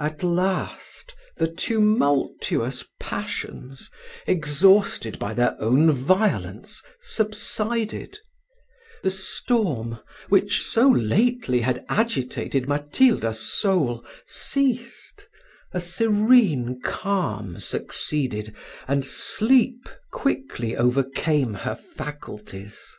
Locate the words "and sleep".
18.88-19.88